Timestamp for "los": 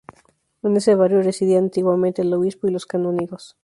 2.71-2.87